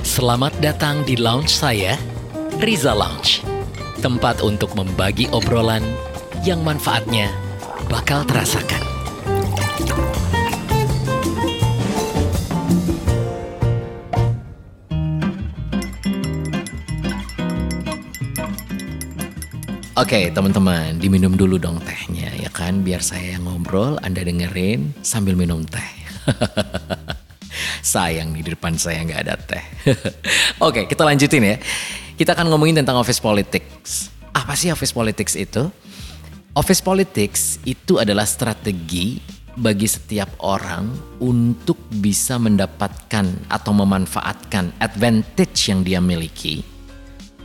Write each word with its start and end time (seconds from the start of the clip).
Selamat 0.00 0.54
datang 0.62 1.02
di 1.02 1.18
lounge 1.18 1.50
saya, 1.50 1.98
Riza 2.62 2.94
Lounge. 2.94 3.44
Tempat 3.98 4.40
untuk 4.40 4.72
membagi 4.78 5.28
obrolan 5.34 5.82
yang 6.46 6.62
manfaatnya 6.62 7.28
bakal 7.90 8.24
terasakan. 8.24 8.80
Oke 19.94 20.30
teman-teman, 20.34 20.98
diminum 20.98 21.38
dulu 21.38 21.54
dong 21.54 21.78
tehnya 21.78 22.34
ya 22.34 22.50
kan 22.50 22.82
Biar 22.82 22.98
saya 22.98 23.38
yang 23.38 23.46
ngobrol, 23.46 23.94
Anda 24.02 24.26
dengerin 24.26 24.90
sambil 25.06 25.38
minum 25.38 25.62
teh 25.62 25.90
Sayang 27.84 28.32
nih 28.32 28.40
di 28.40 28.50
depan 28.56 28.80
saya 28.80 29.04
nggak 29.04 29.20
ada 29.28 29.36
teh 29.36 29.60
Oke 30.66 30.88
kita 30.88 31.04
lanjutin 31.04 31.44
ya 31.44 31.56
Kita 32.16 32.32
akan 32.32 32.48
ngomongin 32.48 32.80
tentang 32.80 32.96
office 32.96 33.20
politics 33.20 34.08
Apa 34.32 34.56
sih 34.56 34.72
office 34.72 34.96
politics 34.96 35.36
itu? 35.36 35.68
Office 36.56 36.80
politics 36.80 37.60
itu 37.68 38.00
adalah 38.00 38.24
strategi 38.24 39.20
bagi 39.54 39.86
setiap 39.86 40.42
orang 40.42 40.90
untuk 41.22 41.78
bisa 42.00 42.38
mendapatkan 42.42 43.50
atau 43.50 43.72
memanfaatkan 43.74 44.74
advantage 44.82 45.70
yang 45.70 45.86
dia 45.86 46.02
miliki 46.02 46.62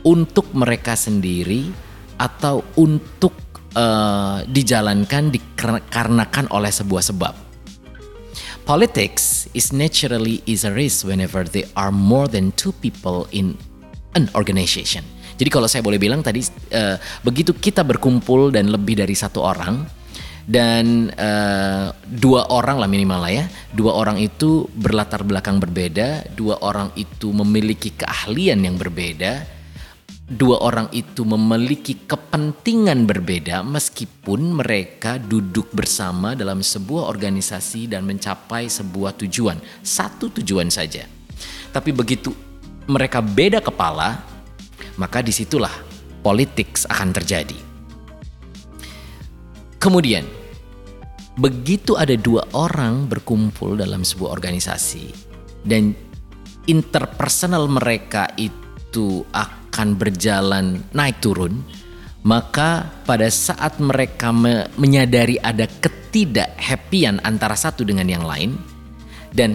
untuk 0.02 0.50
mereka 0.56 0.96
sendiri 0.96 1.70
atau 2.16 2.64
untuk 2.76 3.34
uh, 3.76 4.44
dijalankan 4.48 5.32
dikarenakan 5.32 6.46
oleh 6.52 6.72
sebuah 6.72 7.04
sebab. 7.04 7.34
Politics 8.68 9.50
is 9.56 9.74
naturally 9.74 10.44
is 10.46 10.62
a 10.62 10.72
risk 10.72 11.02
whenever 11.06 11.42
there 11.42 11.66
are 11.74 11.90
more 11.90 12.30
than 12.30 12.54
two 12.54 12.70
people 12.78 13.26
in 13.34 13.58
an 14.14 14.30
organization. 14.36 15.02
Jadi 15.40 15.48
kalau 15.48 15.66
saya 15.66 15.80
boleh 15.80 15.96
bilang 15.96 16.20
tadi 16.20 16.44
uh, 16.76 17.00
begitu 17.24 17.56
kita 17.56 17.80
berkumpul 17.80 18.52
dan 18.52 18.68
lebih 18.68 19.00
dari 19.00 19.16
satu 19.16 19.40
orang 19.40 19.88
dan 20.44 21.08
uh, 21.14 21.94
dua 22.04 22.50
orang 22.50 22.82
lah 22.82 22.88
minimal 22.90 23.22
lah 23.22 23.32
ya 23.32 23.44
dua 23.70 23.94
orang 23.94 24.18
itu 24.18 24.66
berlatar 24.74 25.22
belakang 25.22 25.62
berbeda 25.62 26.26
dua 26.34 26.58
orang 26.60 26.90
itu 26.98 27.30
memiliki 27.30 27.94
keahlian 27.94 28.58
yang 28.66 28.74
berbeda 28.74 29.59
dua 30.30 30.62
orang 30.62 30.86
itu 30.94 31.26
memiliki 31.26 32.06
kepentingan 32.06 33.02
berbeda 33.02 33.66
meskipun 33.66 34.62
mereka 34.62 35.18
duduk 35.18 35.74
bersama 35.74 36.38
dalam 36.38 36.62
sebuah 36.62 37.10
organisasi 37.10 37.90
dan 37.90 38.06
mencapai 38.06 38.70
sebuah 38.70 39.18
tujuan, 39.18 39.58
satu 39.82 40.30
tujuan 40.38 40.70
saja. 40.70 41.02
Tapi 41.74 41.90
begitu 41.90 42.30
mereka 42.86 43.18
beda 43.18 43.58
kepala, 43.58 44.22
maka 44.94 45.18
di 45.18 45.34
situlah 45.34 45.74
politik 46.22 46.78
akan 46.86 47.10
terjadi. 47.10 47.58
Kemudian, 49.82 50.22
begitu 51.34 51.98
ada 51.98 52.14
dua 52.14 52.46
orang 52.54 53.10
berkumpul 53.10 53.82
dalam 53.82 54.06
sebuah 54.06 54.30
organisasi 54.30 55.10
dan 55.66 55.90
interpersonal 56.70 57.66
mereka 57.66 58.30
itu 58.38 59.24
akan 59.70 59.94
berjalan 59.94 60.82
naik 60.90 61.22
turun, 61.22 61.62
maka 62.26 62.90
pada 63.06 63.30
saat 63.30 63.78
mereka 63.78 64.34
me 64.34 64.66
menyadari 64.74 65.38
ada 65.38 65.70
ketidakhappyan 65.70 67.22
antara 67.22 67.54
satu 67.54 67.86
dengan 67.86 68.10
yang 68.10 68.26
lain, 68.26 68.58
dan 69.30 69.54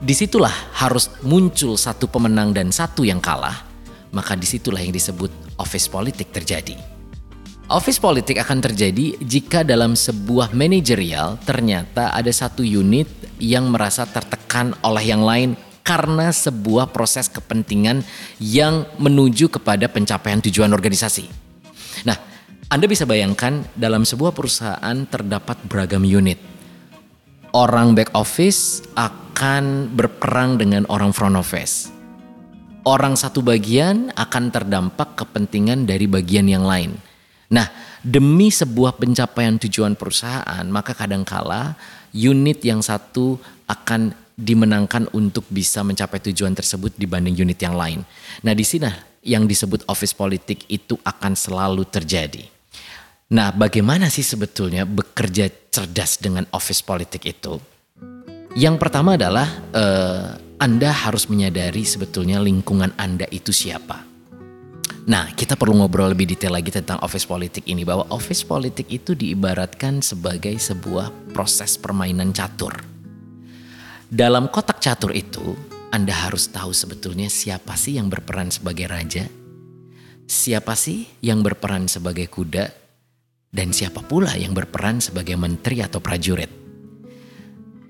di 0.00 0.16
situlah 0.16 0.52
harus 0.80 1.12
muncul 1.20 1.76
satu 1.76 2.08
pemenang 2.08 2.56
dan 2.56 2.72
satu 2.72 3.04
yang 3.04 3.20
kalah, 3.20 3.68
maka 4.16 4.32
di 4.32 4.48
situlah 4.48 4.80
yang 4.80 4.96
disebut 4.96 5.28
office 5.60 5.92
politik 5.92 6.32
terjadi. 6.32 6.74
Office 7.70 8.02
politik 8.02 8.34
akan 8.42 8.58
terjadi 8.58 9.14
jika 9.22 9.62
dalam 9.62 9.94
sebuah 9.94 10.50
manajerial 10.50 11.38
ternyata 11.46 12.10
ada 12.10 12.32
satu 12.34 12.66
unit 12.66 13.06
yang 13.38 13.70
merasa 13.70 14.02
tertekan 14.10 14.74
oleh 14.82 15.04
yang 15.06 15.22
lain 15.22 15.54
karena 15.90 16.30
sebuah 16.30 16.94
proses 16.94 17.26
kepentingan 17.26 18.06
yang 18.38 18.86
menuju 19.02 19.50
kepada 19.50 19.90
pencapaian 19.90 20.38
tujuan 20.38 20.70
organisasi. 20.70 21.26
Nah, 22.06 22.14
Anda 22.70 22.86
bisa 22.86 23.02
bayangkan 23.10 23.66
dalam 23.74 24.06
sebuah 24.06 24.30
perusahaan 24.30 24.94
terdapat 25.10 25.58
beragam 25.66 26.06
unit. 26.06 26.38
Orang 27.50 27.98
back 27.98 28.14
office 28.14 28.86
akan 28.94 29.90
berperang 29.90 30.62
dengan 30.62 30.86
orang 30.86 31.10
front 31.10 31.34
office. 31.34 31.90
Orang 32.86 33.18
satu 33.18 33.42
bagian 33.42 34.14
akan 34.14 34.54
terdampak 34.54 35.18
kepentingan 35.18 35.90
dari 35.90 36.06
bagian 36.06 36.46
yang 36.46 36.62
lain. 36.62 36.94
Nah, 37.50 37.66
demi 38.06 38.54
sebuah 38.54 38.94
pencapaian 38.94 39.58
tujuan 39.58 39.98
perusahaan, 39.98 40.62
maka 40.70 40.94
kadangkala 40.94 41.74
unit 42.14 42.62
yang 42.62 42.78
satu 42.78 43.42
akan 43.66 44.29
dimenangkan 44.40 45.12
untuk 45.12 45.44
bisa 45.52 45.84
mencapai 45.84 46.18
tujuan 46.32 46.56
tersebut 46.56 46.96
dibanding 46.96 47.36
unit 47.36 47.60
yang 47.60 47.76
lain. 47.76 48.00
Nah, 48.40 48.56
di 48.56 48.64
sini 48.64 48.88
yang 49.20 49.44
disebut 49.44 49.84
office 49.86 50.16
politik 50.16 50.64
itu 50.72 50.96
akan 51.04 51.36
selalu 51.36 51.84
terjadi. 51.84 52.48
Nah, 53.30 53.52
bagaimana 53.54 54.10
sih 54.10 54.24
sebetulnya 54.26 54.88
bekerja 54.88 55.46
cerdas 55.70 56.18
dengan 56.18 56.48
office 56.50 56.82
politik 56.82 57.28
itu? 57.28 57.60
Yang 58.58 58.76
pertama 58.82 59.14
adalah 59.14 59.46
eh, 59.70 60.26
Anda 60.58 60.90
harus 60.90 61.30
menyadari 61.30 61.86
sebetulnya 61.86 62.42
lingkungan 62.42 62.90
Anda 62.98 63.30
itu 63.30 63.54
siapa. 63.54 64.02
Nah, 65.06 65.30
kita 65.32 65.54
perlu 65.54 65.78
ngobrol 65.78 66.12
lebih 66.12 66.34
detail 66.34 66.58
lagi 66.58 66.74
tentang 66.74 66.98
office 67.06 67.24
politik 67.24 67.64
ini 67.70 67.86
bahwa 67.86 68.10
office 68.10 68.42
politik 68.42 68.90
itu 68.90 69.14
diibaratkan 69.14 70.02
sebagai 70.02 70.58
sebuah 70.58 71.30
proses 71.30 71.78
permainan 71.78 72.34
catur 72.34 72.89
dalam 74.10 74.50
kotak 74.50 74.82
catur 74.82 75.14
itu, 75.14 75.54
Anda 75.94 76.10
harus 76.10 76.50
tahu 76.50 76.74
sebetulnya 76.74 77.30
siapa 77.30 77.78
sih 77.78 77.94
yang 77.94 78.10
berperan 78.10 78.50
sebagai 78.50 78.90
raja, 78.90 79.30
siapa 80.26 80.74
sih 80.74 81.06
yang 81.22 81.46
berperan 81.46 81.86
sebagai 81.86 82.26
kuda, 82.26 82.74
dan 83.54 83.70
siapa 83.70 84.02
pula 84.02 84.34
yang 84.34 84.50
berperan 84.50 84.98
sebagai 84.98 85.38
menteri 85.38 85.78
atau 85.78 86.02
prajurit. 86.02 86.50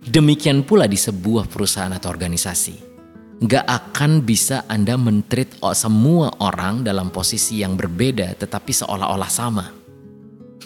Demikian 0.04 0.60
pula 0.60 0.84
di 0.84 1.00
sebuah 1.00 1.48
perusahaan 1.48 1.92
atau 1.96 2.12
organisasi. 2.12 2.92
Gak 3.40 3.64
akan 3.64 4.20
bisa 4.20 4.68
Anda 4.68 5.00
mentreat 5.00 5.56
semua 5.72 6.36
orang 6.44 6.84
dalam 6.84 7.08
posisi 7.08 7.64
yang 7.64 7.80
berbeda 7.80 8.36
tetapi 8.36 8.76
seolah-olah 8.76 9.30
sama. 9.32 9.72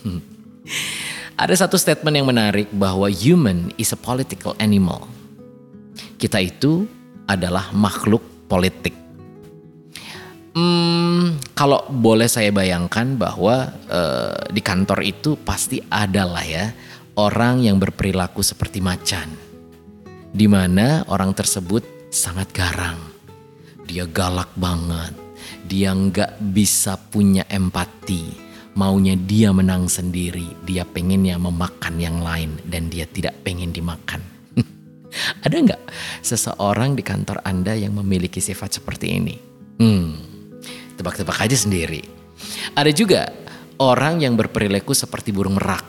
Hmm. 0.03 0.19
Ada 1.39 1.67
satu 1.67 1.79
statement 1.79 2.19
yang 2.19 2.27
menarik 2.27 2.67
bahwa 2.75 3.07
human 3.07 3.71
is 3.79 3.95
a 3.95 3.99
political 3.99 4.59
animal 4.59 5.07
kita 6.25 6.41
itu 6.41 6.89
adalah 7.29 7.69
makhluk 7.77 8.49
politik. 8.49 8.97
Hmm, 10.57 11.37
kalau 11.53 11.85
boleh 11.93 12.33
saya 12.33 12.49
bayangkan 12.49 13.13
bahwa 13.21 13.69
uh, 13.93 14.49
di 14.49 14.65
kantor 14.65 15.05
itu 15.05 15.37
pasti 15.37 15.85
ada 15.93 16.25
lah 16.25 16.47
ya 16.47 16.73
orang 17.21 17.61
yang 17.61 17.77
berperilaku 17.77 18.41
seperti 18.41 18.81
macan, 18.81 19.29
di 20.33 20.49
mana 20.49 21.05
orang 21.13 21.37
tersebut 21.37 22.09
sangat 22.09 22.49
garang, 22.57 22.97
dia 23.85 24.09
galak 24.09 24.49
banget, 24.57 25.13
dia 25.69 25.93
nggak 25.93 26.41
bisa 26.41 26.97
punya 26.97 27.45
empati, 27.53 28.33
maunya 28.79 29.13
dia 29.13 29.53
menang 29.53 29.93
sendiri, 29.93 30.57
dia 30.65 30.89
pengennya 30.89 31.37
memakan 31.37 32.01
yang 32.01 32.25
lain 32.25 32.57
dan 32.65 32.89
dia 32.89 33.05
tidak 33.05 33.37
pengen 33.45 33.75
dimakan. 33.75 34.34
Ada 35.45 35.61
nggak 35.61 35.83
seseorang 36.25 36.97
di 36.97 37.05
kantor 37.05 37.45
Anda 37.45 37.77
yang 37.77 38.01
memiliki 38.01 38.41
sifat 38.41 38.81
seperti 38.81 39.13
ini? 39.13 39.37
Hmm, 39.77 40.17
tebak-tebak 40.97 41.37
aja 41.37 41.53
sendiri. 41.53 42.01
Ada 42.73 42.89
juga 42.97 43.29
orang 43.77 44.25
yang 44.25 44.41
berperilaku 44.41 44.97
seperti 44.97 45.37
burung 45.37 45.61
merak. 45.61 45.85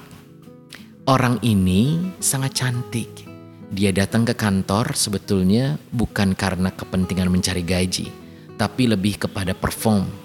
Orang 1.07 1.39
ini 1.39 2.11
sangat 2.19 2.59
cantik. 2.59 3.23
Dia 3.71 3.95
datang 3.95 4.27
ke 4.27 4.35
kantor 4.35 4.91
sebetulnya 4.91 5.79
bukan 5.87 6.35
karena 6.35 6.75
kepentingan 6.75 7.31
mencari 7.31 7.63
gaji, 7.63 8.11
tapi 8.59 8.91
lebih 8.91 9.23
kepada 9.23 9.55
perform 9.55 10.24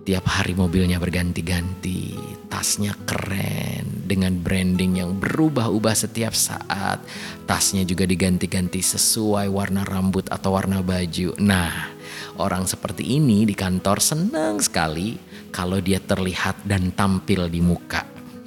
Tiap 0.00 0.24
hari 0.24 0.56
mobilnya 0.56 0.96
berganti-ganti, 0.96 2.16
tasnya 2.48 2.96
keren 3.04 4.08
dengan 4.08 4.32
branding 4.40 4.96
yang 4.96 5.20
berubah-ubah 5.20 5.92
setiap 5.92 6.32
saat. 6.32 7.04
Tasnya 7.44 7.84
juga 7.84 8.08
diganti-ganti 8.08 8.80
sesuai 8.80 9.52
warna 9.52 9.84
rambut 9.84 10.24
atau 10.32 10.56
warna 10.56 10.80
baju. 10.80 11.36
Nah, 11.36 11.92
orang 12.40 12.64
seperti 12.64 13.20
ini 13.20 13.44
di 13.44 13.52
kantor 13.52 14.00
senang 14.00 14.56
sekali 14.64 15.20
kalau 15.52 15.84
dia 15.84 16.00
terlihat 16.00 16.64
dan 16.64 16.96
tampil 16.96 17.52
di 17.52 17.60
muka. 17.60 18.00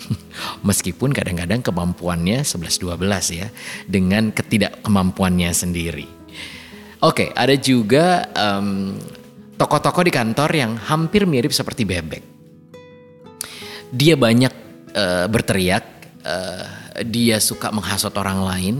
Meskipun 0.67 1.13
kadang-kadang 1.13 1.61
kemampuannya 1.61 2.41
11-12 2.41 2.97
ya, 3.39 3.47
dengan 3.85 4.33
ketidakkemampuannya 4.33 5.53
sendiri. 5.53 6.09
Oke, 7.03 7.29
ada 7.35 7.53
juga 7.59 8.25
um, 8.33 8.97
tokoh-tokoh 9.57 10.03
di 10.05 10.11
kantor 10.13 10.49
yang 10.53 10.71
hampir 10.77 11.29
mirip 11.29 11.53
seperti 11.53 11.85
bebek. 11.85 12.23
Dia 13.93 14.17
banyak 14.17 14.53
uh, 14.97 15.25
berteriak, 15.29 15.85
uh, 16.25 16.65
dia 17.05 17.37
suka 17.37 17.69
menghasut 17.69 18.13
orang 18.17 18.41
lain, 18.41 18.75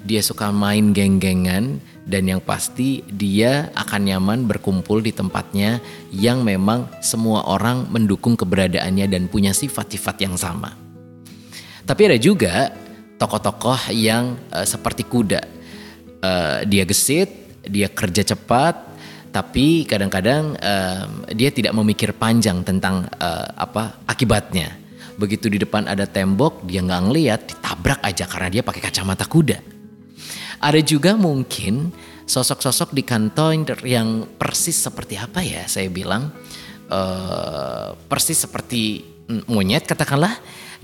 dia 0.00 0.24
suka 0.24 0.48
main 0.52 0.92
geng-gengan, 0.96 1.80
dan 2.04 2.28
yang 2.28 2.40
pasti 2.40 3.04
dia 3.08 3.72
akan 3.76 4.00
nyaman 4.08 4.38
berkumpul 4.48 5.00
di 5.00 5.12
tempatnya 5.12 5.80
yang 6.12 6.44
memang 6.44 6.88
semua 7.00 7.44
orang 7.48 7.88
mendukung 7.88 8.36
keberadaannya 8.36 9.08
dan 9.08 9.28
punya 9.28 9.52
sifat-sifat 9.52 10.16
yang 10.24 10.36
sama. 10.36 10.76
Tapi 11.84 12.00
ada 12.08 12.16
juga 12.16 12.72
tokoh-tokoh 13.20 13.92
yang 13.92 14.36
uh, 14.52 14.64
seperti 14.64 15.04
kuda. 15.04 15.44
Uh, 16.24 16.64
dia 16.64 16.88
gesit, 16.88 17.28
dia 17.68 17.88
kerja 17.92 18.24
cepat, 18.32 18.83
tapi 19.34 19.82
kadang-kadang 19.82 20.54
uh, 20.62 21.10
dia 21.34 21.50
tidak 21.50 21.74
memikir 21.74 22.14
panjang 22.14 22.62
tentang 22.62 23.10
uh, 23.18 23.50
apa 23.58 23.98
akibatnya. 24.06 24.70
Begitu 25.18 25.50
di 25.50 25.58
depan 25.58 25.90
ada 25.90 26.06
tembok, 26.06 26.62
dia 26.62 26.78
nggak 26.86 27.02
ngeliat, 27.10 27.40
ditabrak 27.50 27.98
aja 28.06 28.30
karena 28.30 28.48
dia 28.54 28.62
pakai 28.62 28.78
kacamata 28.78 29.26
kuda. 29.26 29.58
Ada 30.62 30.78
juga 30.86 31.18
mungkin 31.18 31.90
sosok-sosok 32.24 32.94
di 32.94 33.02
kantor 33.02 33.82
yang 33.84 34.38
persis 34.38 34.80
seperti 34.80 35.20
apa 35.20 35.44
ya 35.44 35.68
saya 35.68 35.92
bilang 35.92 36.32
uh, 36.88 37.92
persis 38.08 38.40
seperti 38.40 39.04
monyet 39.48 39.84
katakanlah 39.84 40.32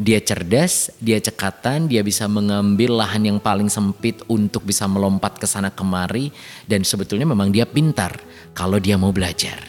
dia 0.01 0.17
cerdas, 0.25 0.89
dia 0.97 1.21
cekatan, 1.21 1.85
dia 1.85 2.01
bisa 2.01 2.25
mengambil 2.25 3.05
lahan 3.05 3.21
yang 3.21 3.37
paling 3.37 3.69
sempit 3.69 4.25
untuk 4.33 4.65
bisa 4.65 4.89
melompat 4.89 5.37
ke 5.37 5.45
sana 5.45 5.69
kemari 5.69 6.33
dan 6.65 6.81
sebetulnya 6.81 7.29
memang 7.29 7.53
dia 7.53 7.69
pintar 7.69 8.17
kalau 8.57 8.81
dia 8.81 8.97
mau 8.97 9.13
belajar. 9.13 9.61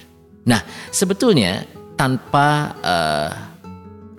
Nah, 0.48 0.64
sebetulnya 0.88 1.68
tanpa 2.00 2.72
uh, 2.80 3.32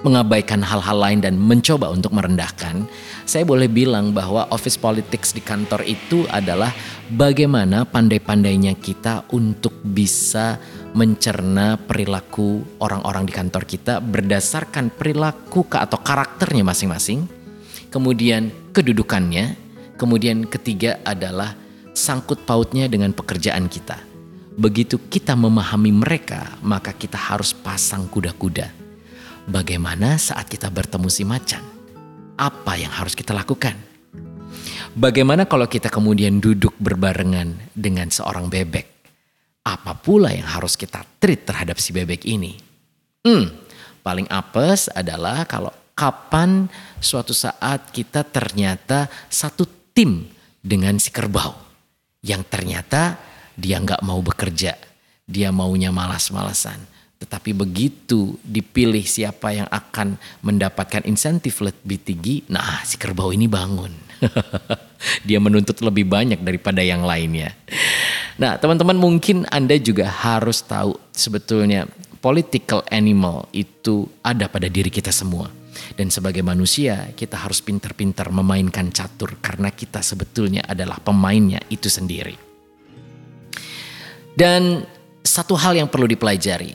mengabaikan 0.05 0.61
hal-hal 0.61 0.99
lain 1.01 1.25
dan 1.25 1.41
mencoba 1.41 1.89
untuk 1.89 2.13
merendahkan, 2.13 2.85
saya 3.25 3.49
boleh 3.49 3.73
bilang 3.73 4.13
bahwa 4.13 4.45
office 4.53 4.77
politics 4.77 5.33
di 5.33 5.41
kantor 5.41 5.81
itu 5.89 6.29
adalah 6.29 6.75
bagaimana 7.09 7.89
pandai-pandainya 7.89 8.77
kita 8.77 9.25
untuk 9.33 9.73
bisa 9.81 10.61
mencerna 10.93 11.81
perilaku 11.81 12.61
orang-orang 12.81 13.25
di 13.25 13.33
kantor 13.33 13.65
kita 13.65 13.99
berdasarkan 13.99 14.93
perilaku 14.93 15.65
atau 15.73 15.99
karakternya 16.01 16.65
masing-masing, 16.65 17.25
kemudian 17.89 18.53
kedudukannya, 18.77 19.57
kemudian 19.97 20.45
ketiga 20.45 21.01
adalah 21.05 21.57
sangkut 21.97 22.45
pautnya 22.45 22.89
dengan 22.89 23.17
pekerjaan 23.17 23.69
kita. 23.69 23.97
Begitu 24.53 25.01
kita 25.09 25.33
memahami 25.33 25.93
mereka, 25.97 26.61
maka 26.61 26.93
kita 26.93 27.17
harus 27.17 27.57
pasang 27.57 28.05
kuda-kuda 28.05 28.83
Bagaimana 29.43 30.23
saat 30.23 30.47
kita 30.47 30.71
bertemu 30.71 31.11
si 31.11 31.27
macan? 31.27 31.67
Apa 32.39 32.79
yang 32.79 32.95
harus 32.95 33.19
kita 33.19 33.35
lakukan? 33.35 33.75
Bagaimana 34.95 35.51
kalau 35.51 35.67
kita 35.67 35.91
kemudian 35.91 36.39
duduk 36.39 36.79
berbarengan 36.79 37.59
dengan 37.75 38.07
seorang 38.07 38.47
bebek? 38.47 38.92
Apa 39.63 39.95
pula 39.95 40.35
yang 40.35 40.47
harus 40.47 40.75
kita 40.75 41.07
treat 41.23 41.47
terhadap 41.47 41.79
si 41.79 41.95
bebek 41.95 42.27
ini? 42.27 42.59
Hmm, 43.23 43.47
paling 44.03 44.27
apes 44.27 44.91
adalah 44.91 45.47
kalau 45.47 45.71
kapan 45.95 46.67
suatu 46.99 47.31
saat 47.31 47.95
kita 47.95 48.27
ternyata 48.27 49.07
satu 49.31 49.63
tim 49.95 50.27
dengan 50.59 50.99
si 50.99 51.15
kerbau 51.15 51.55
yang 52.27 52.43
ternyata 52.43 53.19
dia 53.55 53.79
nggak 53.79 54.03
mau 54.03 54.19
bekerja, 54.19 54.75
dia 55.27 55.49
maunya 55.55 55.95
malas-malasan. 55.95 56.79
Tetapi 57.23 57.55
begitu 57.55 58.35
dipilih 58.43 59.07
siapa 59.07 59.55
yang 59.55 59.71
akan 59.71 60.19
mendapatkan 60.43 61.07
insentif 61.07 61.63
lebih 61.63 62.03
tinggi, 62.03 62.43
nah 62.51 62.83
si 62.83 62.99
kerbau 62.99 63.31
ini 63.31 63.47
bangun. 63.47 63.95
Dia 65.27 65.43
menuntut 65.43 65.79
lebih 65.83 66.07
banyak 66.07 66.43
daripada 66.43 66.79
yang 66.79 67.03
lainnya. 67.03 67.55
Nah 68.41 68.57
teman-teman 68.57 68.97
mungkin 68.97 69.45
Anda 69.53 69.77
juga 69.77 70.09
harus 70.09 70.65
tahu 70.65 70.97
sebetulnya 71.13 71.85
political 72.23 72.87
animal 72.89 73.51
itu 73.51 74.07
ada 74.23 74.47
pada 74.47 74.71
diri 74.71 74.89
kita 74.89 75.11
semua. 75.11 75.51
Dan 75.97 76.09
sebagai 76.09 76.41
manusia 76.41 77.11
kita 77.13 77.37
harus 77.37 77.61
pintar-pintar 77.61 78.31
memainkan 78.31 78.89
catur 78.95 79.37
karena 79.43 79.69
kita 79.73 80.01
sebetulnya 80.01 80.63
adalah 80.65 81.03
pemainnya 81.03 81.61
itu 81.69 81.91
sendiri. 81.91 82.39
Dan 84.33 84.87
satu 85.21 85.59
hal 85.59 85.77
yang 85.77 85.89
perlu 85.93 86.09
dipelajari, 86.09 86.73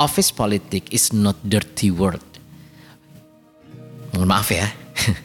office 0.00 0.32
politik 0.32 0.88
is 0.94 1.12
not 1.12 1.36
dirty 1.44 1.92
word. 1.92 2.22
Mohon 4.14 4.28
maaf 4.28 4.48
ya. 4.48 4.68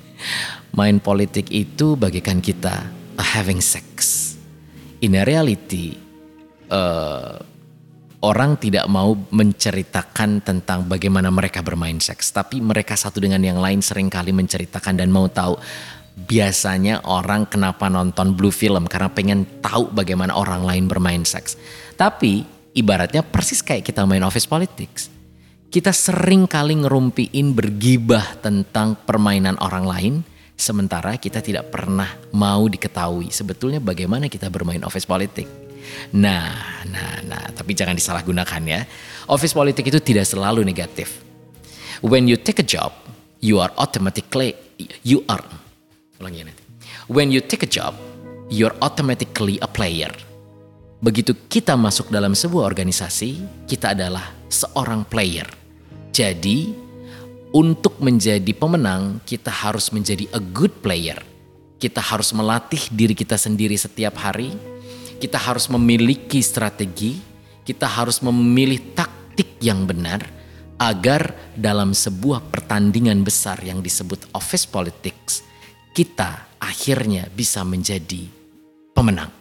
Main 0.78 1.00
politik 1.00 1.48
itu 1.54 1.96
bagikan 1.96 2.44
kita 2.44 2.90
having 3.16 3.64
sex. 3.64 4.33
In 5.04 5.20
a 5.20 5.28
reality, 5.28 5.92
uh, 6.72 7.36
orang 8.24 8.56
tidak 8.56 8.88
mau 8.88 9.12
menceritakan 9.12 10.40
tentang 10.40 10.88
bagaimana 10.88 11.28
mereka 11.28 11.60
bermain 11.60 12.00
seks, 12.00 12.32
tapi 12.32 12.64
mereka 12.64 12.96
satu 12.96 13.20
dengan 13.20 13.44
yang 13.44 13.60
lain 13.60 13.84
sering 13.84 14.08
kali 14.08 14.32
menceritakan 14.32 15.04
dan 15.04 15.12
mau 15.12 15.28
tahu. 15.28 15.60
Biasanya 16.14 17.04
orang 17.04 17.52
kenapa 17.52 17.92
nonton 17.92 18.32
blue 18.32 18.54
film 18.54 18.88
karena 18.88 19.12
pengen 19.12 19.60
tahu 19.60 19.92
bagaimana 19.92 20.40
orang 20.40 20.64
lain 20.64 20.88
bermain 20.88 21.28
seks. 21.28 21.60
Tapi 22.00 22.48
ibaratnya 22.72 23.28
persis 23.28 23.60
kayak 23.60 23.84
kita 23.84 24.08
main 24.08 24.24
office 24.24 24.48
politics. 24.48 25.12
Kita 25.68 25.92
sering 25.92 26.48
kali 26.48 26.80
ngerumpiin 26.80 27.52
bergibah 27.52 28.40
tentang 28.40 28.96
permainan 29.04 29.60
orang 29.60 29.84
lain, 29.84 30.14
sementara 30.64 31.20
kita 31.20 31.44
tidak 31.44 31.68
pernah 31.68 32.08
mau 32.32 32.64
diketahui 32.72 33.28
sebetulnya 33.36 33.84
bagaimana 33.84 34.32
kita 34.32 34.48
bermain 34.48 34.80
office 34.88 35.04
politik. 35.04 35.44
Nah, 36.16 36.56
nah, 36.88 37.20
nah, 37.28 37.46
tapi 37.52 37.76
jangan 37.76 38.00
disalahgunakan 38.00 38.62
ya. 38.64 38.82
Office 39.28 39.52
politik 39.52 39.92
itu 39.92 40.00
tidak 40.00 40.24
selalu 40.24 40.64
negatif. 40.64 41.20
When 42.00 42.32
you 42.32 42.40
take 42.40 42.64
a 42.64 42.68
job, 42.68 42.96
you 43.44 43.60
are 43.60 43.76
automatically 43.76 44.56
you 45.04 45.28
are 45.28 45.44
ulangi 46.24 46.48
nanti. 46.48 46.64
When 47.12 47.36
you 47.36 47.44
take 47.44 47.68
a 47.68 47.70
job, 47.70 48.00
you're 48.48 48.74
automatically 48.80 49.60
a 49.60 49.68
player. 49.68 50.12
Begitu 51.04 51.36
kita 51.52 51.76
masuk 51.76 52.08
dalam 52.08 52.32
sebuah 52.32 52.64
organisasi, 52.64 53.44
kita 53.68 53.92
adalah 53.92 54.32
seorang 54.48 55.04
player. 55.04 55.44
Jadi, 56.16 56.72
untuk 57.54 58.02
menjadi 58.02 58.50
pemenang, 58.58 59.22
kita 59.24 59.54
harus 59.54 59.94
menjadi 59.94 60.26
a 60.34 60.42
good 60.42 60.74
player. 60.82 61.22
Kita 61.78 62.02
harus 62.02 62.34
melatih 62.34 62.82
diri 62.90 63.14
kita 63.14 63.38
sendiri 63.38 63.78
setiap 63.78 64.18
hari. 64.18 64.50
Kita 65.22 65.38
harus 65.38 65.70
memiliki 65.70 66.42
strategi. 66.42 67.22
Kita 67.62 67.86
harus 67.86 68.20
memilih 68.26 68.98
taktik 68.98 69.62
yang 69.62 69.86
benar 69.86 70.26
agar 70.82 71.54
dalam 71.56 71.94
sebuah 71.96 72.50
pertandingan 72.52 73.24
besar 73.24 73.62
yang 73.64 73.80
disebut 73.80 74.34
office 74.36 74.68
politics, 74.68 75.46
kita 75.96 76.60
akhirnya 76.60 77.32
bisa 77.32 77.64
menjadi 77.64 78.28
pemenang 78.92 79.32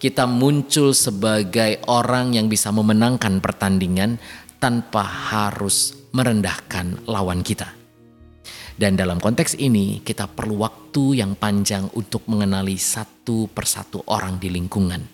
kita 0.00 0.24
muncul 0.24 0.96
sebagai 0.96 1.84
orang 1.84 2.32
yang 2.32 2.48
bisa 2.48 2.72
memenangkan 2.72 3.36
pertandingan 3.44 4.16
tanpa 4.56 5.04
harus 5.04 5.99
merendahkan 6.10 7.06
lawan 7.06 7.42
kita. 7.42 7.80
Dan 8.80 8.96
dalam 8.96 9.20
konteks 9.20 9.60
ini, 9.60 10.00
kita 10.00 10.24
perlu 10.24 10.64
waktu 10.64 11.20
yang 11.20 11.36
panjang 11.36 11.92
untuk 11.92 12.24
mengenali 12.24 12.80
satu 12.80 13.44
persatu 13.52 14.00
orang 14.08 14.40
di 14.40 14.48
lingkungan. 14.48 15.04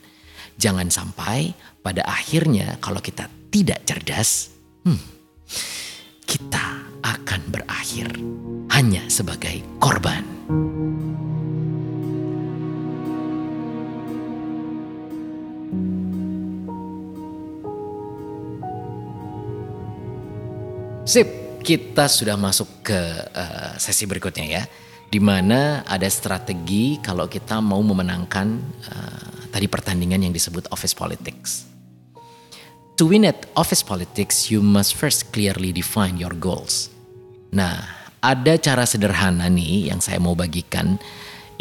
Jangan 0.54 0.86
sampai 0.86 1.50
pada 1.82 2.06
akhirnya, 2.06 2.78
kalau 2.78 3.02
kita 3.02 3.26
tidak 3.50 3.82
cerdas, 3.82 4.54
hmm, 4.86 5.02
kita 6.22 6.66
akan 7.02 7.40
berakhir 7.50 8.06
hanya 8.70 9.02
sebagai 9.10 9.66
korban. 9.82 10.22
Sip, 21.06 21.62
kita 21.62 22.10
sudah 22.10 22.34
masuk 22.34 22.82
ke 22.82 22.98
uh, 23.30 23.78
sesi 23.78 24.10
berikutnya 24.10 24.42
ya. 24.42 24.62
Di 25.06 25.22
mana 25.22 25.86
ada 25.86 26.10
strategi 26.10 26.98
kalau 26.98 27.30
kita 27.30 27.62
mau 27.62 27.78
memenangkan 27.78 28.46
uh, 28.90 29.46
tadi 29.54 29.70
pertandingan 29.70 30.26
yang 30.26 30.34
disebut 30.34 30.66
office 30.75 30.98
politics. 30.98 31.62
To 32.98 33.06
win 33.06 33.22
at 33.22 33.46
office 33.54 33.86
politics, 33.86 34.50
you 34.50 34.58
must 34.58 34.98
first 34.98 35.30
clearly 35.30 35.70
define 35.70 36.18
your 36.18 36.34
goals. 36.34 36.90
Nah, 37.54 37.86
ada 38.18 38.58
cara 38.58 38.82
sederhana 38.82 39.46
nih 39.46 39.94
yang 39.94 40.02
saya 40.02 40.18
mau 40.18 40.34
bagikan 40.34 40.98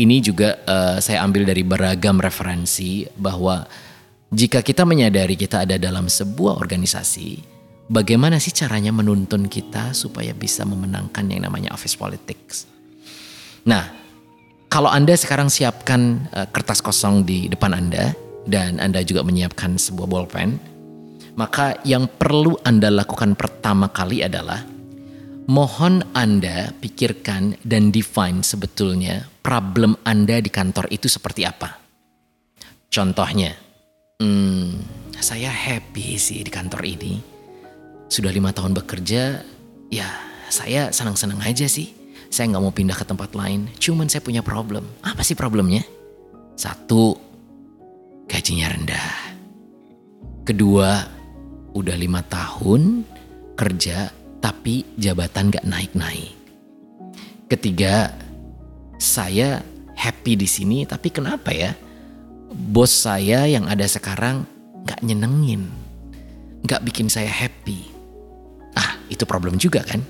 ini 0.02 0.26
juga 0.26 0.58
uh, 0.66 0.98
saya 0.98 1.22
ambil 1.22 1.46
dari 1.46 1.62
beragam 1.62 2.18
referensi 2.18 3.06
bahwa 3.14 3.62
jika 4.34 4.66
kita 4.66 4.90
menyadari 4.90 5.38
kita 5.38 5.70
ada 5.70 5.78
dalam 5.78 6.10
sebuah 6.10 6.58
organisasi, 6.58 7.55
bagaimana 7.90 8.42
sih 8.42 8.54
caranya 8.54 8.90
menuntun 8.90 9.46
kita 9.50 9.94
supaya 9.94 10.34
bisa 10.34 10.66
memenangkan 10.66 11.26
yang 11.30 11.46
namanya 11.46 11.74
office 11.74 11.98
politics? 11.98 12.66
Nah, 13.66 13.90
kalau 14.70 14.90
Anda 14.90 15.18
sekarang 15.18 15.50
siapkan 15.50 16.30
uh, 16.34 16.46
kertas 16.50 16.82
kosong 16.82 17.26
di 17.26 17.50
depan 17.50 17.74
Anda 17.74 18.14
dan 18.46 18.78
Anda 18.78 19.02
juga 19.02 19.26
menyiapkan 19.26 19.78
sebuah 19.78 20.08
bolpen, 20.10 20.58
maka 21.38 21.78
yang 21.88 22.10
perlu 22.10 22.58
Anda 22.62 22.94
lakukan 22.94 23.34
pertama 23.34 23.90
kali 23.90 24.22
adalah 24.22 24.62
mohon 25.50 26.06
Anda 26.14 26.74
pikirkan 26.78 27.62
dan 27.66 27.94
define 27.94 28.42
sebetulnya 28.42 29.30
problem 29.42 29.98
Anda 30.06 30.42
di 30.42 30.50
kantor 30.50 30.90
itu 30.90 31.10
seperti 31.10 31.46
apa. 31.46 31.82
Contohnya, 32.90 33.52
hmm, 34.22 34.70
saya 35.20 35.52
happy 35.52 36.16
sih 36.16 36.46
di 36.46 36.52
kantor 36.54 36.82
ini. 36.86 37.35
Sudah 38.08 38.30
lima 38.30 38.54
tahun 38.54 38.78
bekerja, 38.78 39.42
ya 39.90 40.10
saya 40.50 40.94
senang-senang 40.94 41.42
aja 41.42 41.66
sih. 41.66 41.94
Saya 42.30 42.52
nggak 42.52 42.64
mau 42.64 42.74
pindah 42.74 42.98
ke 42.98 43.06
tempat 43.06 43.32
lain, 43.38 43.70
cuman 43.80 44.10
saya 44.12 44.22
punya 44.26 44.42
problem. 44.42 44.86
Apa 45.02 45.22
sih 45.22 45.38
problemnya? 45.38 45.86
Satu, 46.58 47.16
gajinya 48.28 48.72
rendah. 48.72 49.12
Kedua, 50.46 51.06
udah 51.74 51.96
lima 51.98 52.22
tahun 52.26 53.04
kerja 53.58 54.12
tapi 54.44 54.86
jabatan 55.00 55.50
gak 55.50 55.66
naik-naik. 55.66 56.38
Ketiga, 57.50 58.14
saya 59.00 59.64
happy 59.96 60.34
di 60.36 60.48
sini 60.48 60.84
tapi 60.84 61.10
kenapa 61.10 61.56
ya 61.56 61.72
bos 62.52 62.92
saya 62.92 63.48
yang 63.48 63.66
ada 63.68 63.88
sekarang 63.88 64.44
nggak 64.86 65.02
nyenengin 65.02 65.72
nggak 66.68 66.84
bikin 66.84 67.08
saya 67.08 67.32
happy 67.32 67.95
ah 68.76 69.00
itu 69.08 69.24
problem 69.24 69.58
juga 69.58 69.82
kan 69.84 70.04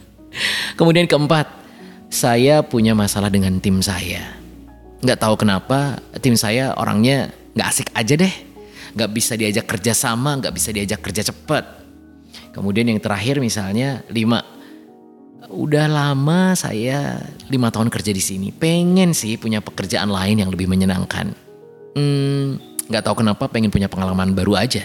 kemudian 0.78 1.04
keempat 1.10 1.46
saya 2.08 2.62
punya 2.62 2.94
masalah 2.94 3.28
dengan 3.28 3.58
tim 3.58 3.82
saya 3.82 4.24
nggak 5.02 5.18
tahu 5.20 5.34
kenapa 5.36 6.00
tim 6.24 6.34
saya 6.38 6.72
orangnya 6.78 7.30
nggak 7.52 7.68
asik 7.68 7.88
aja 7.92 8.14
deh 8.16 8.34
nggak 8.96 9.10
bisa 9.12 9.36
diajak 9.36 9.66
kerja 9.68 9.92
sama 9.92 10.38
nggak 10.40 10.54
bisa 10.54 10.72
diajak 10.72 11.04
kerja 11.04 11.26
cepat 11.28 11.84
kemudian 12.56 12.88
yang 12.88 13.00
terakhir 13.02 13.42
misalnya 13.42 14.00
lima 14.08 14.56
udah 15.50 15.86
lama 15.86 16.54
saya 16.58 17.22
lima 17.50 17.70
tahun 17.70 17.90
kerja 17.90 18.10
di 18.10 18.22
sini. 18.22 18.48
Pengen 18.50 19.14
sih 19.14 19.38
punya 19.38 19.62
pekerjaan 19.62 20.10
lain 20.10 20.42
yang 20.42 20.50
lebih 20.50 20.66
menyenangkan. 20.66 21.32
Hmm, 21.96 22.58
nggak 22.90 23.02
tahu 23.02 23.24
kenapa 23.24 23.48
pengen 23.48 23.70
punya 23.70 23.86
pengalaman 23.86 24.34
baru 24.34 24.58
aja. 24.58 24.84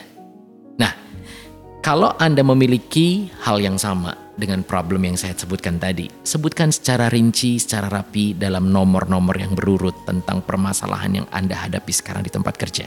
Kalau 1.81 2.13
Anda 2.21 2.45
memiliki 2.45 3.25
hal 3.41 3.57
yang 3.57 3.81
sama 3.81 4.13
dengan 4.37 4.61
problem 4.61 5.01
yang 5.01 5.17
saya 5.17 5.33
sebutkan 5.33 5.81
tadi, 5.81 6.05
sebutkan 6.21 6.69
secara 6.69 7.09
rinci, 7.09 7.57
secara 7.57 7.89
rapi 7.89 8.37
dalam 8.37 8.69
nomor-nomor 8.69 9.33
yang 9.33 9.57
berurut 9.57 10.05
tentang 10.05 10.45
permasalahan 10.45 11.25
yang 11.25 11.27
Anda 11.33 11.57
hadapi 11.57 11.89
sekarang 11.89 12.21
di 12.21 12.29
tempat 12.29 12.53
kerja. 12.53 12.85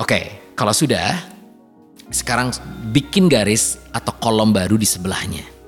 Oke, 0.00 0.52
kalau 0.56 0.72
sudah, 0.72 1.20
sekarang 2.08 2.48
bikin 2.96 3.28
garis 3.28 3.76
atau 3.92 4.16
kolom 4.16 4.56
baru 4.56 4.80
di 4.80 4.88
sebelahnya 4.88 5.58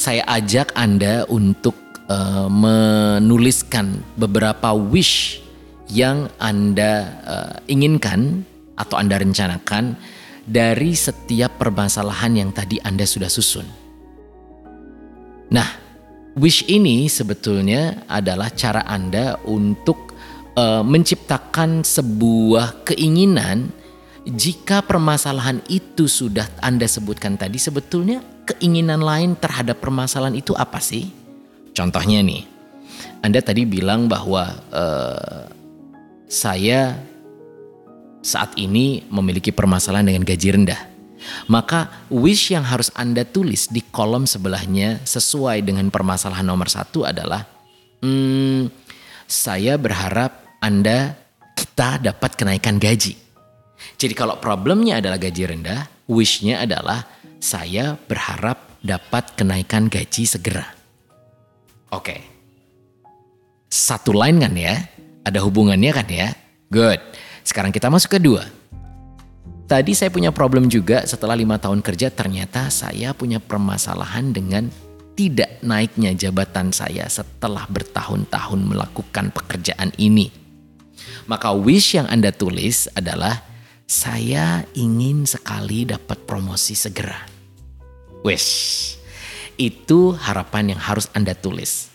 saya 0.00 0.24
ajak 0.32 0.72
Anda 0.80 1.28
untuk 1.28 1.76
uh, 2.08 2.48
menuliskan 2.48 4.00
beberapa 4.16 4.72
wish 4.72 5.44
yang 5.92 6.32
Anda 6.40 7.20
uh, 7.28 7.54
inginkan 7.68 8.48
atau 8.80 8.96
Anda 8.96 9.20
rencanakan 9.20 10.00
dari 10.50 10.98
setiap 10.98 11.62
permasalahan 11.62 12.42
yang 12.42 12.50
tadi 12.50 12.82
Anda 12.82 13.06
sudah 13.06 13.30
susun. 13.30 13.66
Nah, 15.54 15.68
wish 16.34 16.66
ini 16.66 17.06
sebetulnya 17.06 18.02
adalah 18.10 18.50
cara 18.50 18.82
Anda 18.82 19.38
untuk 19.46 20.10
uh, 20.58 20.82
menciptakan 20.82 21.86
sebuah 21.86 22.82
keinginan 22.82 23.70
jika 24.26 24.82
permasalahan 24.82 25.62
itu 25.70 26.10
sudah 26.10 26.50
Anda 26.58 26.90
sebutkan 26.90 27.38
tadi 27.38 27.56
sebetulnya 27.56 28.20
keinginan 28.50 29.00
lain 29.06 29.38
terhadap 29.38 29.78
permasalahan 29.78 30.34
itu 30.34 30.50
apa 30.58 30.82
sih? 30.82 31.14
Contohnya 31.70 32.26
nih, 32.26 32.42
Anda 33.22 33.38
tadi 33.38 33.62
bilang 33.62 34.10
bahwa 34.10 34.50
uh, 34.74 35.46
saya 36.26 37.09
saat 38.20 38.56
ini 38.56 39.04
memiliki 39.08 39.52
permasalahan 39.52 40.12
dengan 40.12 40.24
gaji 40.24 40.48
rendah. 40.56 40.80
Maka 41.52 42.08
wish 42.08 42.52
yang 42.52 42.64
harus 42.64 42.88
Anda 42.96 43.28
tulis 43.28 43.68
di 43.68 43.84
kolom 43.84 44.24
sebelahnya 44.24 45.04
sesuai 45.04 45.60
dengan 45.60 45.92
permasalahan 45.92 46.48
nomor 46.48 46.72
satu 46.72 47.04
adalah, 47.04 47.44
hmm, 48.00 48.72
saya 49.28 49.76
berharap 49.76 50.60
Anda 50.64 51.16
kita 51.56 52.00
dapat 52.00 52.40
kenaikan 52.40 52.80
gaji. 52.80 53.16
Jadi 54.00 54.14
kalau 54.16 54.40
problemnya 54.40 55.00
adalah 55.00 55.20
gaji 55.20 55.44
rendah, 55.44 56.08
wishnya 56.08 56.64
adalah 56.64 57.04
saya 57.40 57.96
berharap 57.96 58.80
dapat 58.80 59.36
kenaikan 59.36 59.92
gaji 59.92 60.24
segera. 60.24 60.64
Oke. 61.92 62.16
Satu 63.68 64.16
line 64.16 64.40
kan 64.40 64.54
ya? 64.56 64.74
Ada 65.24 65.44
hubungannya 65.44 65.92
kan 65.92 66.08
ya? 66.08 66.32
Good. 66.72 67.00
Sekarang 67.44 67.72
kita 67.74 67.88
masuk 67.88 68.16
ke 68.16 68.20
dua. 68.22 68.46
Tadi 69.70 69.94
saya 69.94 70.10
punya 70.10 70.34
problem 70.34 70.66
juga 70.66 71.06
setelah 71.06 71.38
lima 71.38 71.54
tahun 71.54 71.78
kerja 71.78 72.10
ternyata 72.10 72.66
saya 72.74 73.14
punya 73.14 73.38
permasalahan 73.38 74.34
dengan 74.34 74.66
tidak 75.14 75.62
naiknya 75.62 76.10
jabatan 76.16 76.74
saya 76.74 77.06
setelah 77.06 77.70
bertahun-tahun 77.70 78.60
melakukan 78.66 79.30
pekerjaan 79.30 79.94
ini. 79.94 80.34
Maka 81.30 81.54
wish 81.54 81.94
yang 81.94 82.10
Anda 82.10 82.34
tulis 82.34 82.90
adalah 82.98 83.46
saya 83.86 84.66
ingin 84.74 85.26
sekali 85.28 85.86
dapat 85.86 86.22
promosi 86.26 86.74
segera. 86.74 87.26
Wes, 88.26 88.46
itu 89.60 90.16
harapan 90.16 90.74
yang 90.74 90.80
harus 90.80 91.06
Anda 91.12 91.36
tulis. 91.36 91.90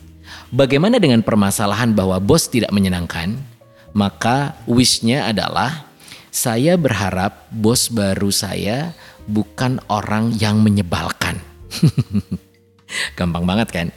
Bagaimana 0.54 1.02
dengan 1.02 1.26
permasalahan 1.26 1.92
bahwa 1.92 2.22
bos 2.22 2.46
tidak 2.48 2.70
menyenangkan? 2.70 3.55
Maka 3.96 4.60
wishnya 4.68 5.32
adalah 5.32 5.88
saya 6.28 6.76
berharap 6.76 7.48
bos 7.48 7.88
baru 7.88 8.28
saya 8.28 8.92
bukan 9.24 9.80
orang 9.88 10.36
yang 10.36 10.60
menyebalkan. 10.60 11.40
Gampang 13.18 13.48
banget 13.48 13.72
kan? 13.72 13.88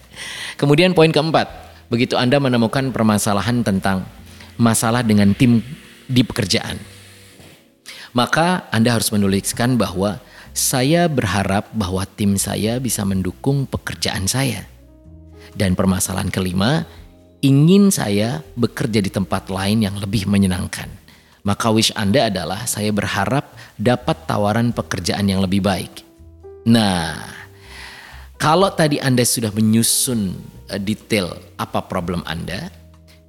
Kemudian 0.55 0.95
poin 0.95 1.11
keempat, 1.11 1.51
begitu 1.91 2.15
Anda 2.15 2.39
menemukan 2.39 2.95
permasalahan 2.95 3.67
tentang 3.67 4.07
masalah 4.55 5.03
dengan 5.03 5.35
tim 5.35 5.61
di 6.07 6.23
pekerjaan 6.23 6.79
maka 8.17 8.69
Anda 8.73 8.97
harus 8.97 9.13
menuliskan 9.13 9.77
bahwa 9.77 10.21
saya 10.57 11.07
berharap 11.07 11.71
bahwa 11.77 12.03
tim 12.09 12.35
saya 12.41 12.81
bisa 12.81 13.05
mendukung 13.05 13.69
pekerjaan 13.69 14.27
saya. 14.27 14.65
Dan 15.55 15.75
permasalahan 15.75 16.31
kelima, 16.31 16.87
ingin 17.45 17.93
saya 17.93 18.43
bekerja 18.59 19.03
di 19.03 19.11
tempat 19.13 19.51
lain 19.53 19.85
yang 19.85 19.97
lebih 19.99 20.27
menyenangkan. 20.27 20.91
Maka 21.47 21.71
wish 21.73 21.95
Anda 21.95 22.29
adalah 22.29 22.67
saya 22.69 22.93
berharap 22.93 23.55
dapat 23.79 24.27
tawaran 24.27 24.75
pekerjaan 24.75 25.31
yang 25.31 25.41
lebih 25.41 25.65
baik. 25.65 26.05
Nah, 26.69 27.15
kalau 28.37 28.69
tadi 28.75 29.01
Anda 29.01 29.25
sudah 29.25 29.55
menyusun 29.55 30.35
eh, 30.69 30.81
detail 30.83 31.33
apa 31.57 31.87
problem 31.87 32.27
Anda, 32.29 32.69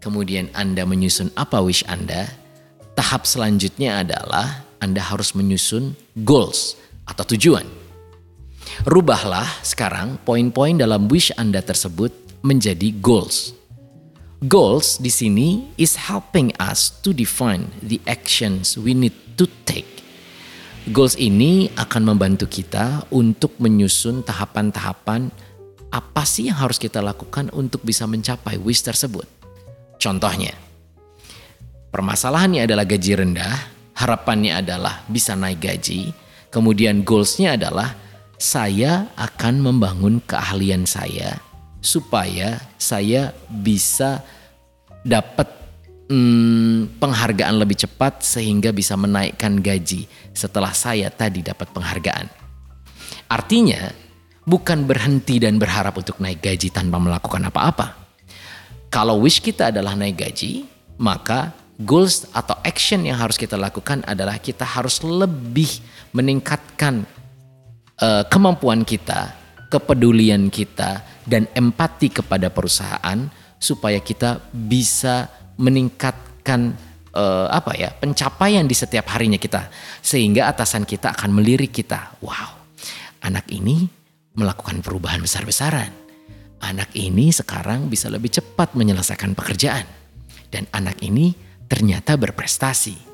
kemudian 0.04 0.52
Anda 0.58 0.84
menyusun 0.84 1.32
apa 1.38 1.62
wish 1.64 1.86
Anda, 1.88 2.28
tahap 2.98 3.24
selanjutnya 3.24 4.04
adalah 4.04 4.70
anda 4.80 5.04
harus 5.04 5.36
menyusun 5.36 5.92
goals 6.24 6.80
atau 7.04 7.28
tujuan. 7.36 7.68
Rubahlah 8.88 9.60
sekarang 9.60 10.16
poin-poin 10.24 10.80
dalam 10.80 11.12
wish 11.12 11.36
Anda 11.36 11.60
tersebut 11.60 12.16
menjadi 12.40 12.96
goals. 13.04 13.59
Goals 14.40 15.04
di 15.04 15.12
sini 15.12 15.68
is 15.76 16.00
helping 16.00 16.56
us 16.64 16.96
to 17.04 17.12
define 17.12 17.76
the 17.84 18.00
actions 18.08 18.80
we 18.80 18.96
need 18.96 19.12
to 19.36 19.44
take. 19.68 20.00
Goals 20.96 21.20
ini 21.20 21.68
akan 21.76 22.16
membantu 22.16 22.48
kita 22.48 23.04
untuk 23.12 23.60
menyusun 23.60 24.24
tahapan-tahapan 24.24 25.28
apa 25.92 26.24
sih 26.24 26.48
yang 26.48 26.56
harus 26.56 26.80
kita 26.80 27.04
lakukan 27.04 27.52
untuk 27.52 27.84
bisa 27.84 28.08
mencapai 28.08 28.56
wish 28.64 28.80
tersebut. 28.80 29.28
Contohnya, 30.00 30.56
permasalahannya 31.92 32.64
adalah 32.64 32.88
gaji 32.88 33.20
rendah, 33.20 33.60
harapannya 34.00 34.56
adalah 34.56 35.04
bisa 35.12 35.36
naik 35.36 35.68
gaji. 35.68 36.16
Kemudian 36.48 37.04
goalsnya 37.04 37.60
adalah 37.60 37.92
saya 38.40 39.12
akan 39.20 39.68
membangun 39.68 40.24
keahlian 40.24 40.88
saya 40.88 41.49
supaya 41.80 42.60
saya 42.76 43.32
bisa 43.48 44.24
dapat 45.04 45.48
hmm, 46.12 47.00
penghargaan 47.00 47.56
lebih 47.56 47.88
cepat 47.88 48.22
sehingga 48.26 48.76
bisa 48.76 49.00
menaikkan 49.00 49.64
gaji 49.64 50.10
setelah 50.36 50.76
saya 50.76 51.08
tadi 51.08 51.40
dapat 51.46 51.72
penghargaan. 51.72 52.28
Artinya, 53.30 53.90
bukan 54.50 54.90
berhenti 54.90 55.38
dan 55.38 55.62
berharap 55.62 55.94
untuk 56.02 56.18
naik 56.18 56.42
gaji 56.42 56.74
tanpa 56.74 56.98
melakukan 56.98 57.46
apa-apa. 57.48 57.88
Kalau 58.90 59.22
wish 59.22 59.40
kita 59.40 59.70
adalah 59.70 59.94
naik 59.94 60.18
gaji, 60.18 60.66
maka 60.98 61.54
goals 61.78 62.26
atau 62.34 62.58
action 62.66 63.06
yang 63.06 63.22
harus 63.22 63.38
kita 63.38 63.56
lakukan 63.56 64.02
adalah 64.10 64.42
kita 64.42 64.66
harus 64.66 65.00
lebih 65.06 65.70
meningkatkan 66.12 67.06
uh, 68.02 68.26
kemampuan 68.26 68.82
kita, 68.82 69.38
kepedulian 69.70 70.50
kita, 70.50 71.06
dan 71.30 71.46
empati 71.54 72.10
kepada 72.10 72.50
perusahaan 72.50 73.30
supaya 73.62 74.02
kita 74.02 74.42
bisa 74.50 75.30
meningkatkan 75.62 76.74
uh, 77.14 77.48
apa 77.54 77.78
ya 77.78 77.94
pencapaian 77.94 78.66
di 78.66 78.74
setiap 78.74 79.14
harinya 79.14 79.38
kita. 79.38 79.70
Sehingga 80.02 80.50
atasan 80.50 80.90
kita 80.90 81.14
akan 81.14 81.38
melirik 81.38 81.70
kita 81.70 82.18
wow 82.26 82.60
anak 83.24 83.52
ini 83.52 83.88
melakukan 84.36 84.80
perubahan 84.80 85.20
besar-besaran. 85.24 85.92
Anak 86.60 86.92
ini 86.96 87.32
sekarang 87.32 87.88
bisa 87.88 88.12
lebih 88.12 88.32
cepat 88.32 88.76
menyelesaikan 88.76 89.32
pekerjaan. 89.36 89.88
Dan 90.50 90.68
anak 90.76 91.00
ini 91.04 91.32
ternyata 91.70 92.20
berprestasi. 92.20 93.08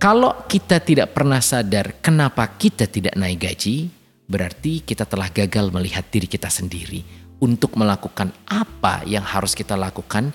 Kalau 0.00 0.48
kita 0.48 0.80
tidak 0.80 1.12
pernah 1.12 1.44
sadar 1.44 2.00
kenapa 2.00 2.48
kita 2.56 2.88
tidak 2.88 3.16
naik 3.20 3.40
gaji 3.40 3.99
berarti 4.30 4.86
kita 4.86 5.02
telah 5.10 5.26
gagal 5.26 5.74
melihat 5.74 6.06
diri 6.06 6.30
kita 6.30 6.46
sendiri 6.46 7.02
untuk 7.42 7.74
melakukan 7.74 8.30
apa 8.46 9.02
yang 9.02 9.26
harus 9.26 9.58
kita 9.58 9.74
lakukan, 9.74 10.30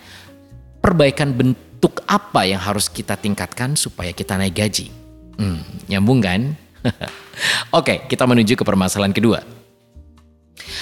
perbaikan 0.83 1.31
bentuk 1.31 2.03
apa 2.03 2.43
yang 2.43 2.59
harus 2.59 2.91
kita 2.91 3.15
tingkatkan 3.15 3.79
supaya 3.79 4.11
kita 4.11 4.35
naik 4.35 4.59
gaji. 4.59 4.91
Hmm, 5.39 5.63
nyambung 5.87 6.19
kan? 6.19 6.59
Oke, 7.79 8.03
kita 8.11 8.27
menuju 8.27 8.59
ke 8.59 8.67
permasalahan 8.67 9.15
kedua. 9.15 9.39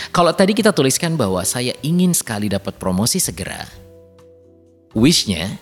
Kalau 0.09 0.33
tadi 0.33 0.57
kita 0.57 0.73
tuliskan 0.73 1.13
bahwa 1.13 1.41
saya 1.45 1.73
ingin 1.85 2.17
sekali 2.17 2.49
dapat 2.49 2.77
promosi 2.77 3.17
segera, 3.17 3.65
wishnya 4.93 5.57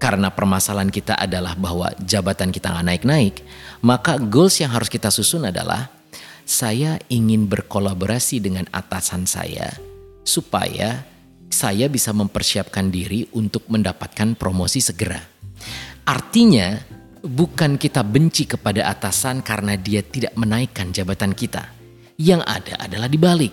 karena 0.00 0.32
permasalahan 0.32 0.88
kita 0.92 1.16
adalah 1.16 1.56
bahwa 1.56 1.92
jabatan 2.00 2.52
kita 2.52 2.72
nggak 2.72 2.86
naik-naik, 2.88 3.34
maka 3.84 4.16
goals 4.20 4.60
yang 4.60 4.72
harus 4.72 4.88
kita 4.88 5.12
susun 5.12 5.48
adalah 5.48 5.92
saya 6.44 7.00
ingin 7.08 7.48
berkolaborasi 7.48 8.40
dengan 8.44 8.68
atasan 8.68 9.24
saya 9.24 9.72
supaya 10.24 11.04
saya 11.48 11.88
bisa 11.88 12.12
mempersiapkan 12.12 12.92
diri 12.92 13.28
untuk 13.36 13.68
mendapatkan 13.72 14.36
promosi 14.36 14.84
segera. 14.84 15.20
Artinya, 16.04 16.76
bukan 17.24 17.80
kita 17.80 18.04
benci 18.04 18.44
kepada 18.44 18.92
atasan 18.92 19.40
karena 19.40 19.80
dia 19.80 20.04
tidak 20.04 20.36
menaikkan 20.36 20.92
jabatan 20.92 21.32
kita. 21.32 21.72
Yang 22.20 22.42
ada 22.44 22.74
adalah 22.84 23.08
dibalik. 23.08 23.52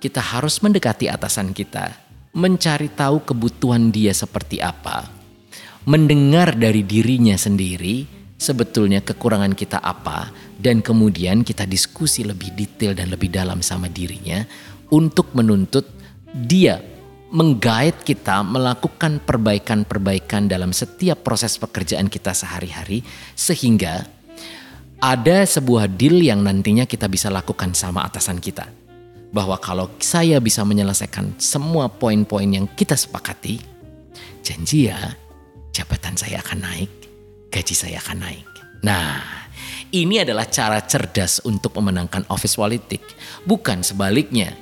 Kita 0.00 0.22
harus 0.22 0.62
mendekati 0.64 1.12
atasan 1.12 1.52
kita, 1.52 1.92
mencari 2.32 2.88
tahu 2.88 3.20
kebutuhan 3.26 3.92
dia 3.92 4.16
seperti 4.16 4.62
apa, 4.62 5.12
mendengar 5.84 6.56
dari 6.56 6.80
dirinya 6.80 7.36
sendiri 7.36 8.19
sebetulnya 8.40 9.04
kekurangan 9.04 9.52
kita 9.52 9.84
apa, 9.84 10.32
dan 10.56 10.80
kemudian 10.80 11.44
kita 11.44 11.68
diskusi 11.68 12.24
lebih 12.24 12.56
detail 12.56 12.96
dan 12.96 13.12
lebih 13.12 13.28
dalam 13.28 13.60
sama 13.60 13.92
dirinya 13.92 14.40
untuk 14.88 15.36
menuntut 15.36 15.84
dia 16.32 16.80
menggait 17.30 18.02
kita 18.02 18.42
melakukan 18.42 19.22
perbaikan-perbaikan 19.22 20.50
dalam 20.50 20.74
setiap 20.74 21.22
proses 21.22 21.54
pekerjaan 21.60 22.10
kita 22.10 22.34
sehari-hari 22.34 23.06
sehingga 23.38 24.02
ada 25.00 25.46
sebuah 25.46 25.88
deal 25.88 26.20
yang 26.20 26.42
nantinya 26.42 26.84
kita 26.84 27.06
bisa 27.06 27.30
lakukan 27.32 27.72
sama 27.72 28.04
atasan 28.04 28.42
kita. 28.42 28.68
Bahwa 29.30 29.56
kalau 29.62 29.94
saya 30.02 30.42
bisa 30.42 30.66
menyelesaikan 30.66 31.38
semua 31.38 31.86
poin-poin 31.86 32.50
yang 32.50 32.66
kita 32.66 32.98
sepakati, 32.98 33.62
janji 34.42 34.90
ya 34.90 34.98
jabatan 35.70 36.18
saya 36.18 36.42
akan 36.42 36.66
naik, 36.66 36.90
gaji 37.50 37.74
saya 37.74 37.98
akan 37.98 38.18
naik. 38.22 38.48
Nah, 38.86 39.20
ini 39.90 40.22
adalah 40.22 40.46
cara 40.46 40.80
cerdas 40.86 41.42
untuk 41.44 41.76
memenangkan 41.76 42.24
office 42.30 42.56
politik, 42.56 43.02
bukan 43.44 43.82
sebaliknya. 43.82 44.54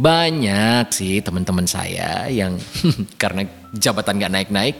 Banyak 0.00 0.88
sih 0.96 1.20
teman-teman 1.20 1.68
saya 1.68 2.26
yang 2.32 2.56
karena 3.22 3.44
jabatan 3.76 4.16
gak 4.16 4.32
naik-naik, 4.32 4.76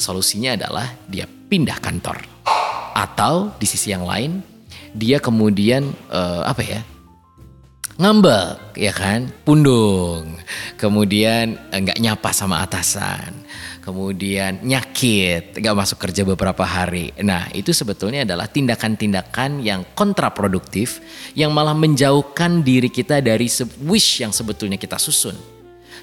solusinya 0.00 0.56
adalah 0.56 0.88
dia 1.06 1.28
pindah 1.28 1.78
kantor. 1.78 2.24
Atau 2.96 3.52
di 3.60 3.68
sisi 3.68 3.92
yang 3.92 4.08
lain, 4.08 4.40
dia 4.96 5.20
kemudian 5.20 5.92
uh, 6.08 6.48
apa 6.48 6.62
ya, 6.64 6.80
ngambek 7.96 8.76
ya 8.76 8.92
kan 8.92 9.32
pundung 9.40 10.36
kemudian 10.76 11.56
eh, 11.72 11.80
nggak 11.80 11.96
nyapa 11.96 12.28
sama 12.28 12.60
atasan 12.60 13.32
kemudian 13.86 14.66
nyakit 14.66 15.54
nggak 15.62 15.76
masuk 15.78 16.02
kerja 16.02 16.26
beberapa 16.26 16.66
hari. 16.66 17.14
Nah 17.22 17.46
itu 17.54 17.70
sebetulnya 17.70 18.26
adalah 18.26 18.50
tindakan-tindakan 18.50 19.62
yang 19.62 19.86
kontraproduktif 19.94 20.98
yang 21.38 21.54
malah 21.54 21.78
menjauhkan 21.78 22.66
diri 22.66 22.90
kita 22.90 23.22
dari 23.22 23.46
wish 23.86 24.26
yang 24.26 24.34
sebetulnya 24.34 24.74
kita 24.74 24.98
susun. 24.98 25.38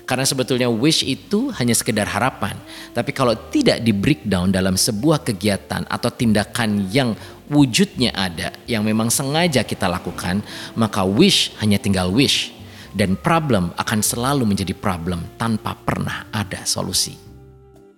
Karena 0.07 0.23
sebetulnya 0.27 0.67
wish 0.67 1.03
itu 1.03 1.51
hanya 1.59 1.75
sekedar 1.75 2.07
harapan. 2.07 2.55
Tapi 2.95 3.11
kalau 3.15 3.35
tidak 3.51 3.83
di 3.83 3.91
breakdown 3.95 4.51
dalam 4.51 4.75
sebuah 4.75 5.23
kegiatan 5.23 5.87
atau 5.87 6.11
tindakan 6.11 6.91
yang 6.91 7.15
wujudnya 7.47 8.11
ada 8.15 8.51
yang 8.67 8.83
memang 8.83 9.07
sengaja 9.07 9.63
kita 9.63 9.87
lakukan, 9.87 10.43
maka 10.75 11.07
wish 11.07 11.55
hanya 11.59 11.79
tinggal 11.79 12.11
wish. 12.11 12.51
Dan 12.91 13.15
problem 13.17 13.71
akan 13.79 13.99
selalu 14.05 14.43
menjadi 14.43 14.75
problem 14.75 15.23
tanpa 15.39 15.73
pernah 15.73 16.29
ada 16.29 16.61
solusi. 16.67 17.22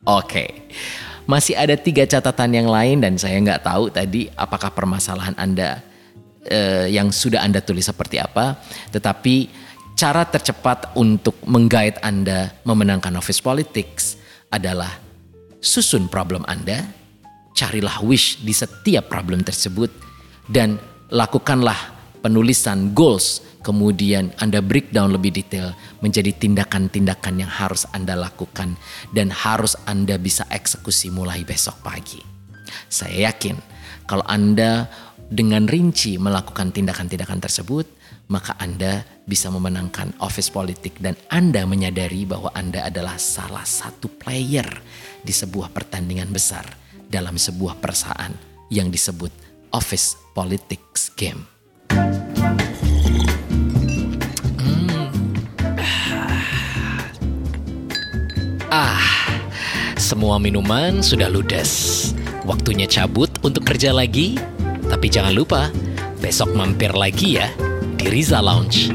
Oke, 0.05 0.69
masih 1.25 1.57
ada 1.57 1.73
tiga 1.73 2.05
catatan 2.05 2.53
yang 2.53 2.69
lain 2.69 3.01
dan 3.01 3.17
saya 3.17 3.41
nggak 3.41 3.65
tahu 3.65 3.89
tadi 3.89 4.29
apakah 4.37 4.69
permasalahan 4.69 5.33
Anda 5.33 5.81
eh, 6.45 6.93
yang 6.93 7.09
sudah 7.09 7.41
Anda 7.41 7.65
tulis 7.65 7.89
seperti 7.89 8.21
apa, 8.21 8.61
tetapi 8.93 9.49
cara 9.97 10.29
tercepat 10.29 10.93
untuk 10.93 11.41
menggait 11.49 11.97
Anda 12.05 12.53
memenangkan 12.61 13.17
office 13.17 13.41
politics 13.41 14.21
adalah 14.53 14.93
susun 15.57 16.05
problem 16.05 16.45
Anda, 16.45 16.85
carilah 17.57 18.05
wish 18.05 18.45
di 18.45 18.53
setiap 18.53 19.09
problem 19.09 19.41
tersebut 19.41 19.89
dan 20.45 20.77
lakukanlah 21.09 21.97
penulisan 22.21 22.93
goals 22.93 23.41
kemudian 23.65 24.29
Anda 24.37 24.61
breakdown 24.61 25.09
lebih 25.09 25.33
detail 25.33 25.73
menjadi 26.05 26.29
tindakan-tindakan 26.37 27.41
yang 27.41 27.49
harus 27.49 27.89
Anda 27.89 28.13
lakukan 28.13 28.77
dan 29.09 29.33
harus 29.33 29.73
Anda 29.89 30.21
bisa 30.21 30.45
eksekusi 30.53 31.09
mulai 31.09 31.41
besok 31.41 31.81
pagi. 31.81 32.21
Saya 32.85 33.33
yakin 33.33 33.57
kalau 34.05 34.21
Anda 34.29 34.85
dengan 35.25 35.65
rinci 35.65 36.21
melakukan 36.21 36.69
tindakan-tindakan 36.69 37.41
tersebut, 37.41 37.89
maka 38.29 38.53
Anda 38.61 39.01
bisa 39.25 39.49
memenangkan 39.49 40.21
office 40.21 40.53
politik 40.53 41.01
dan 41.01 41.17
Anda 41.33 41.65
menyadari 41.65 42.29
bahwa 42.29 42.53
Anda 42.53 42.85
adalah 42.85 43.17
salah 43.17 43.65
satu 43.65 44.05
player 44.21 44.69
di 45.25 45.33
sebuah 45.33 45.73
pertandingan 45.73 46.29
besar 46.29 46.69
dalam 47.09 47.41
sebuah 47.41 47.81
perusahaan 47.81 48.33
yang 48.69 48.93
disebut 48.93 49.33
office 49.73 50.13
politics 50.37 51.09
game. 51.17 51.49
Semua 60.05 60.37
minuman 60.37 61.01
sudah 61.01 61.25
ludes. 61.33 62.13
Waktunya 62.45 62.85
cabut 62.85 63.33
untuk 63.41 63.65
kerja 63.65 63.89
lagi. 63.89 64.37
Tapi 64.85 65.09
jangan 65.09 65.33
lupa, 65.33 65.73
besok 66.21 66.53
mampir 66.53 66.93
lagi 66.93 67.41
ya 67.41 67.49
di 67.97 68.05
Riza 68.05 68.37
Lounge. 68.37 68.93